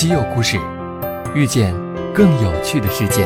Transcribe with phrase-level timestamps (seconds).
[0.00, 0.56] 稀有故事，
[1.34, 1.74] 遇见
[2.14, 3.22] 更有趣的世界。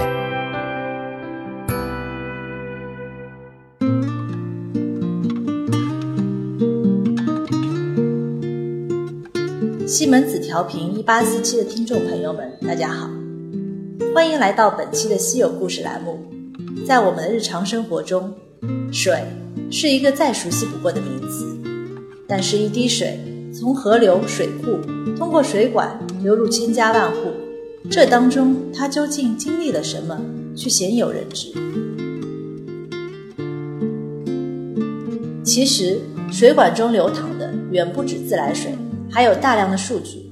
[9.87, 13.09] 西门子调频一八四七的听众朋友们，大家好，
[14.13, 16.27] 欢迎来到本期的稀有故事栏目。
[16.85, 18.35] 在我们的日常生活中，
[18.91, 19.23] 水
[19.71, 21.57] 是一个再熟悉不过的名词，
[22.27, 23.21] 但是，一滴水
[23.57, 24.81] 从河流、水库
[25.17, 27.31] 通过水管流入千家万户，
[27.89, 30.21] 这当中它究竟经历了什么，
[30.57, 31.53] 却鲜有人知。
[35.45, 36.01] 其实，
[36.33, 38.73] 水管中流淌的远不止自来水，
[39.09, 40.29] 还有大量的数据。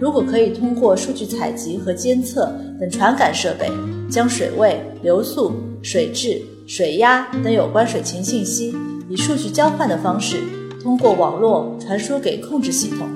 [0.00, 2.50] 如果可以通过数据采集和监测
[2.80, 3.70] 等传感设备，
[4.10, 8.74] 将水位、流速、水质、水压等有关水情信息，
[9.10, 10.38] 以数据交换的方式，
[10.82, 13.08] 通过网络传输给控制系统，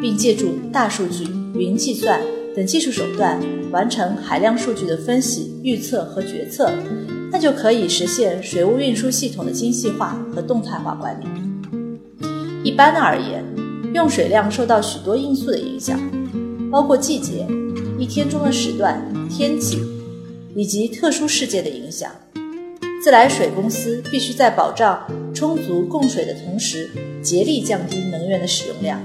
[0.00, 1.24] 并借助大数据、
[1.54, 2.20] 云计算
[2.56, 3.38] 等技术手段，
[3.70, 6.70] 完成海量数据的分析、预测和决策，
[7.30, 11.26] 那就可以实现水务运输系统的精细化和动态化管理。
[12.64, 13.44] 一般而言，
[13.94, 15.98] 用水量受到许多因素的影响。
[16.70, 17.44] 包括季节、
[17.98, 19.82] 一天中的时段、天气
[20.54, 22.08] 以及特殊事件的影响。
[23.02, 25.02] 自来水公司必须在保障
[25.34, 26.90] 充足供水的同时，
[27.22, 29.00] 竭力降低能源的使用量。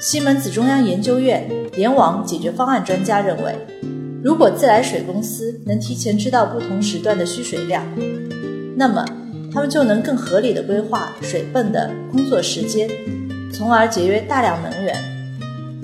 [0.00, 3.54] 西门子中央研究院联网解决方案专家认为，
[4.22, 7.84] 如果自来水公司能提前知道不同时段的需水量，
[8.76, 9.04] 那么
[9.52, 12.88] 他们就能更合理的规划水泵的工作时间，
[13.52, 14.96] 从而节约大量能源。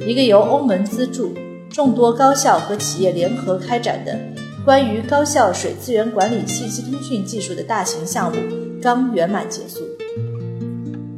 [0.06, 1.34] 一个由欧盟资助、
[1.69, 4.19] 众多高校和企业联合开展的
[4.64, 8.38] 关于高校水资源管理信息通讯技术的大型项目
[8.82, 9.80] 刚圆满结束。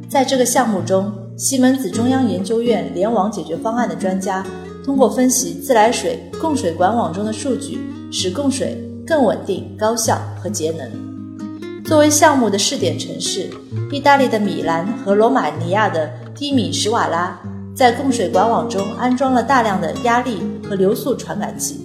[0.08, 4.44] 在这个项目中，西门子中央研究院联网解决方案的专家
[4.84, 7.78] 通过分析自来水供水管网中的数据，
[8.10, 11.84] 使供水更稳定、高效和节能。
[11.84, 13.50] 作为项目的试点城市，
[13.92, 17.38] 意大利的米兰和罗马尼亚的低米什瓦拉。
[17.74, 20.38] 在供水管网中安装了大量的压力
[20.68, 21.80] 和流速传感器，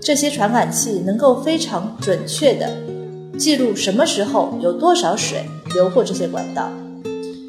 [0.00, 2.66] 这些传感器能够非常准确地
[3.38, 6.70] 记录什么时候有多少水流过这些管道。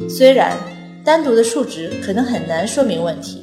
[0.10, 0.58] 虽然
[1.04, 3.42] 单独的数值可能很难说明问题，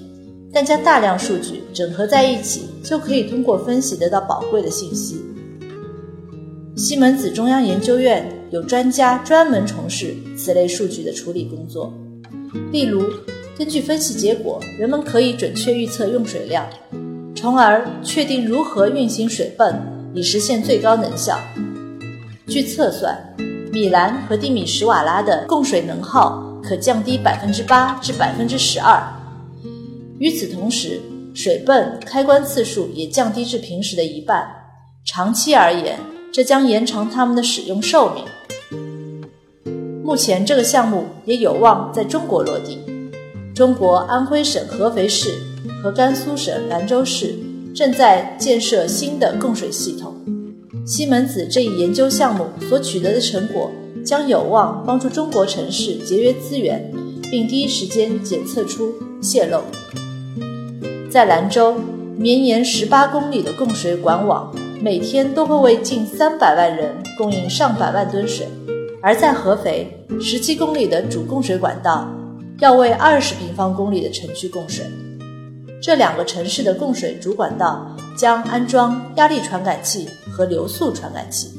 [0.52, 5.22] 但将大量数据整合在一起，就可以通过分析得到宝贵的信息。
[6.76, 11.92] 西门子中央研究院有专家专门从事此类数据的处理工作，
[12.70, 13.04] 例如。
[13.56, 16.66] 根据分析结果，人们可以准确预测用水量，
[17.36, 19.72] 从而确定如何运行水泵
[20.12, 21.38] 以实现最高能效。
[22.46, 23.18] 据测算，
[23.72, 29.02] 米兰和蒂米什瓦拉的供水能耗可降低百分之八至百分之十二。
[30.18, 31.00] 与此同时，
[31.34, 34.46] 水泵开关次数也降低至平时的一半。
[35.06, 35.98] 长期而言，
[36.30, 38.24] 这将延长它们的使用寿命。
[40.04, 42.78] 目前，这个项目也有望在中国落地。
[43.54, 45.30] 中国安徽省合肥市
[45.82, 47.34] 和甘肃省兰州市
[47.74, 50.13] 正在建设新的供水系统。
[50.86, 53.70] 西门子这一研究项目所取得的成果，
[54.04, 56.92] 将有望帮助中国城市节约资源，
[57.30, 59.62] 并第一时间检测出泄漏。
[61.10, 61.74] 在兰州，
[62.18, 68.46] 绵延十八公里的供水管网，每天都会为近三百万人供应上百万吨水；
[69.02, 69.90] 而在合肥，
[70.20, 72.06] 十七公里的主供水管道。
[72.60, 74.84] 要为二十平方公里的城区供水，
[75.82, 81.52] 这两个城市的供水主管道将安装压力传感器和流速传感器，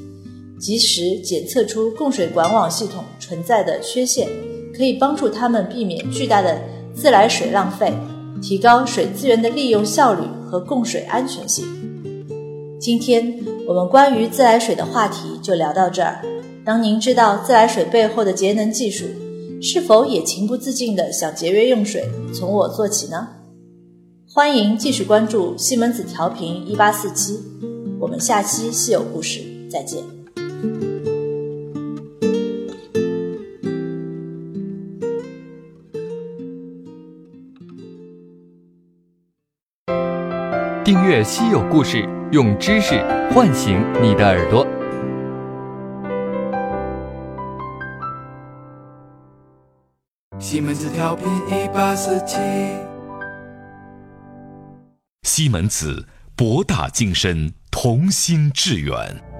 [0.59, 4.27] 及时检测出供水管网系统存在的缺陷，
[4.75, 6.59] 可以帮助他们避免巨大的
[6.93, 7.93] 自来水浪费，
[8.41, 11.65] 提高水资源的利用效率和供水安全性。
[12.79, 16.21] 今天我们关于自来水的话题就聊到这儿。
[16.65, 19.05] 当您知道自来水背后的节能技术。
[19.61, 23.29] 是否也情不自禁地想节约用水，从我做起呢？
[24.27, 27.39] 欢迎继续关注西门子调频一八四七，
[28.05, 30.03] 我们下期稀有故事再见。
[40.83, 43.01] 订阅稀有故事，用知识
[43.33, 44.63] 唤醒你的耳朵。
[50.37, 52.37] 西门子调频一八四七，
[55.23, 56.05] 西门子
[56.35, 57.51] 博大精深，
[57.85, 59.34] 同心致远。